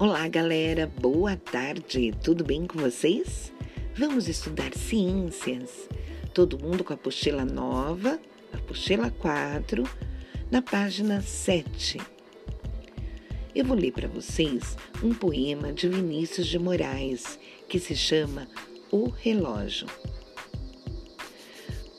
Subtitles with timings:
[0.00, 3.52] Olá, galera, boa tarde, tudo bem com vocês?
[3.96, 5.88] Vamos estudar ciências.
[6.32, 8.20] Todo mundo com a apostila nova,
[8.52, 9.82] a apostila 4,
[10.52, 11.98] na página 7.
[13.52, 17.36] Eu vou ler para vocês um poema de Vinícius de Moraes
[17.68, 18.46] que se chama
[18.92, 19.88] O Relógio.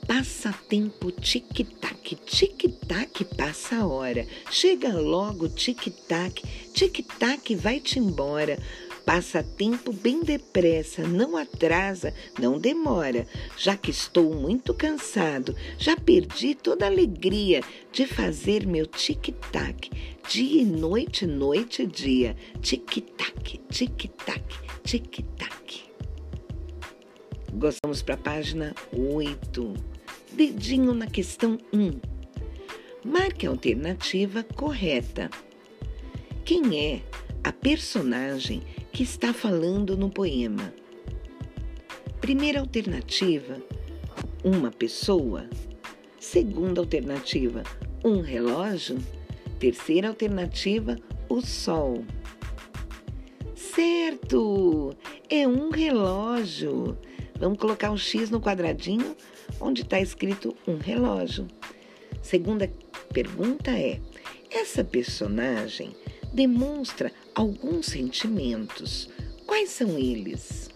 [0.10, 4.26] Passa tempo tic-tac, tic-tac passa a hora.
[4.50, 6.42] Chega logo tic-tac,
[6.74, 8.58] tic-tac vai-te embora.
[9.06, 13.28] Passa tempo bem depressa, não atrasa, não demora.
[13.56, 19.92] Já que estou muito cansado, já perdi toda a alegria de fazer meu tic-tac.
[20.28, 22.36] Dia e noite, noite e dia.
[22.64, 24.44] Tic-tac, tic-tac,
[24.84, 25.84] tic-tac.
[27.54, 29.99] Gostamos para a página 8
[30.32, 32.00] dedinho na questão 1.
[33.04, 35.30] Marque a alternativa correta.
[36.46, 37.02] Quem é
[37.44, 40.74] a personagem que está falando no poema?
[42.22, 43.62] Primeira alternativa,
[44.44, 45.50] uma pessoa.
[46.20, 47.64] Segunda alternativa,
[48.04, 48.98] um relógio.
[49.60, 52.04] Terceira alternativa, o sol.
[53.56, 54.96] Certo!
[55.30, 56.98] É um relógio.
[57.40, 59.16] Vamos colocar um X no quadradinho
[59.60, 61.48] onde está escrito um relógio.
[62.22, 62.72] Segunda
[63.14, 64.00] pergunta é:
[64.52, 65.96] essa personagem
[66.34, 69.10] demonstra alguns sentimentos.
[69.46, 70.70] Quais são eles?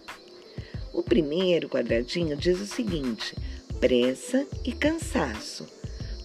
[0.92, 3.34] O primeiro quadradinho diz o seguinte:
[3.80, 5.66] pressa e cansaço.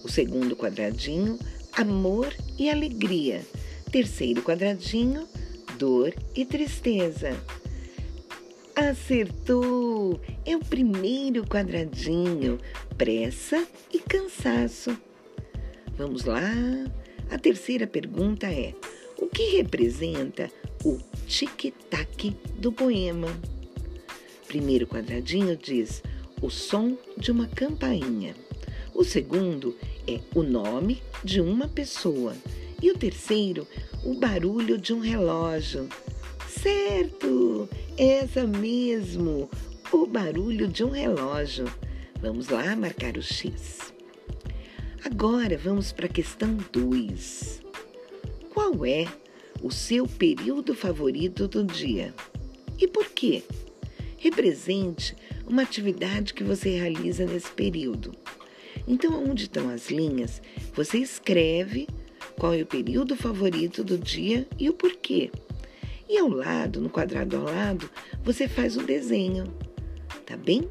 [0.02, 1.38] O segundo quadradinho,
[1.72, 3.44] amor e alegria.
[3.90, 5.28] Terceiro quadradinho,
[5.78, 7.36] dor e tristeza.
[8.88, 10.18] Acertou!
[10.46, 12.58] É o primeiro quadradinho.
[12.96, 14.96] Pressa e cansaço.
[15.98, 16.40] Vamos lá.
[17.30, 18.74] A terceira pergunta é:
[19.18, 20.50] o que representa
[20.82, 23.28] o tic-tac do poema?
[24.48, 26.02] Primeiro quadradinho diz
[26.40, 28.34] o som de uma campainha.
[28.94, 29.76] O segundo
[30.08, 32.34] é o nome de uma pessoa.
[32.82, 33.68] E o terceiro,
[34.02, 35.86] o barulho de um relógio.
[36.62, 37.66] Certo!
[37.96, 39.48] Essa mesmo!
[39.90, 41.64] O barulho de um relógio.
[42.20, 43.94] Vamos lá marcar o X.
[45.02, 47.62] Agora vamos para a questão 2.
[48.52, 49.06] Qual é
[49.62, 52.12] o seu período favorito do dia?
[52.78, 53.42] E por quê?
[54.18, 55.16] Represente
[55.46, 58.14] uma atividade que você realiza nesse período.
[58.86, 60.42] Então, onde estão as linhas,
[60.74, 61.88] você escreve
[62.38, 65.30] qual é o período favorito do dia e o porquê.
[66.12, 67.88] E ao lado, no quadrado ao lado,
[68.24, 69.44] você faz o desenho,
[70.26, 70.68] tá bem?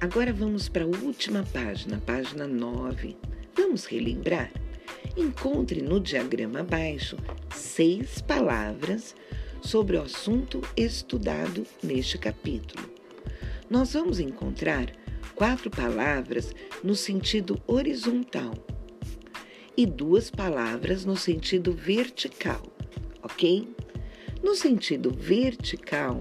[0.00, 3.16] Agora vamos para a última página, página 9.
[3.56, 4.50] Vamos relembrar?
[5.16, 7.16] Encontre no diagrama abaixo
[7.54, 9.14] seis palavras
[9.62, 12.90] sobre o assunto estudado neste capítulo.
[13.70, 14.90] Nós vamos encontrar
[15.36, 16.52] quatro palavras
[16.82, 18.54] no sentido horizontal
[19.78, 22.60] e duas palavras no sentido vertical,
[23.22, 23.72] ok?
[24.42, 26.20] No sentido vertical,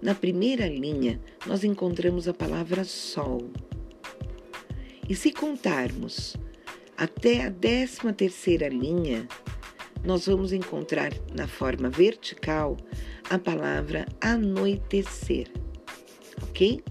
[0.00, 3.50] na primeira linha, nós encontramos a palavra sol.
[5.06, 6.38] E se contarmos
[6.96, 9.28] até a décima terceira linha,
[10.02, 12.78] nós vamos encontrar na forma vertical
[13.28, 15.50] a palavra anoitecer,
[16.42, 16.82] ok?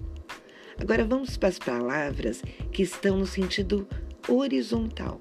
[0.80, 3.88] Agora vamos para as palavras que estão no sentido
[4.28, 5.20] horizontal.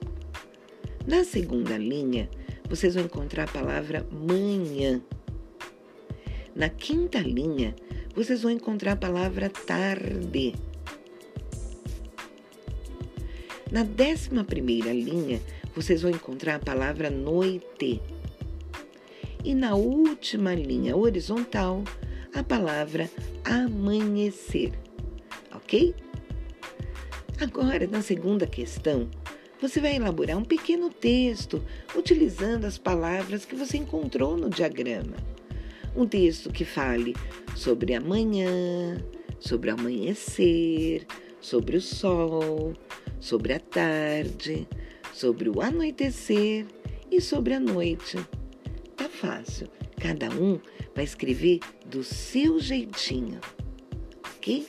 [1.05, 2.29] Na segunda linha,
[2.69, 5.01] vocês vão encontrar a palavra manhã.
[6.55, 7.75] Na quinta linha,
[8.15, 10.55] vocês vão encontrar a palavra tarde.
[13.69, 15.41] Na décima primeira linha,
[15.75, 18.01] vocês vão encontrar a palavra noite.
[19.43, 21.83] E na última linha horizontal,
[22.33, 23.09] a palavra
[23.43, 24.71] amanhecer.
[25.53, 25.93] Ok?
[27.41, 29.09] Agora, na segunda questão,
[29.63, 31.63] você vai elaborar um pequeno texto
[31.95, 35.15] utilizando as palavras que você encontrou no diagrama.
[35.95, 37.15] Um texto que fale
[37.55, 39.01] sobre amanhã,
[39.39, 41.07] sobre amanhecer,
[41.39, 42.73] sobre o sol,
[43.21, 44.67] sobre a tarde,
[45.13, 46.65] sobre o anoitecer
[47.09, 48.17] e sobre a noite.
[48.97, 49.69] Tá fácil.
[49.97, 50.59] Cada um
[50.93, 53.39] vai escrever do seu jeitinho.
[54.35, 54.67] Ok?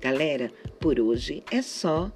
[0.00, 0.48] Galera,
[0.78, 2.12] por hoje é só.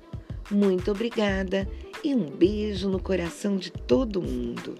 [0.48, 1.68] Muito obrigada
[2.06, 4.76] e um beijo no coração de todo mundo.